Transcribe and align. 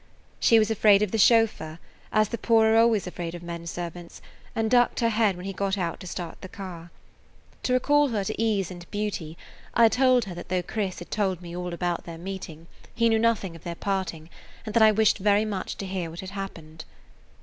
She 0.39 0.57
was 0.57 0.71
afraid 0.71 1.03
of 1.03 1.11
the 1.11 1.19
chauffeur, 1.19 1.77
as 2.11 2.29
the 2.29 2.37
poor 2.39 2.71
are 2.73 2.77
always 2.77 3.05
afraid 3.05 3.35
of 3.35 3.43
men 3.43 3.67
servants, 3.67 4.19
and 4.55 4.71
ducked 4.71 4.99
her 5.01 5.09
head 5.09 5.37
when 5.37 5.45
he 5.45 5.53
got 5.53 5.77
out 5.77 5.99
to 5.99 6.07
start 6.07 6.41
the 6.41 6.49
car. 6.49 6.89
To 7.61 7.73
recall 7.73 8.07
her 8.07 8.23
to 8.23 8.41
ease 8.41 8.71
and 8.71 8.89
beauty 8.89 9.37
I 9.75 9.89
told 9.89 10.25
her 10.25 10.33
that 10.33 10.49
though 10.49 10.63
Chris 10.63 10.97
had 10.97 11.11
[Page 11.11 11.15
96] 11.17 11.17
told 11.17 11.41
me 11.43 11.55
all 11.55 11.71
about 11.71 12.05
their 12.05 12.17
meeting, 12.17 12.65
he 12.95 13.09
knew 13.09 13.19
nothing 13.19 13.55
of 13.55 13.63
their 13.63 13.75
parting, 13.75 14.31
and 14.65 14.73
that 14.73 14.81
I 14.81 14.91
wished 14.91 15.19
very 15.19 15.45
much 15.45 15.77
to 15.77 15.85
hear 15.85 16.09
what 16.09 16.21
had 16.21 16.31
happened. 16.31 16.83